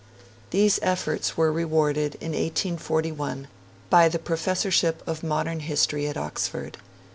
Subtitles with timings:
[0.49, 3.47] These efforts were rewarded, in 1841,
[3.91, 6.79] by the Professorship of Modern History at Oxford.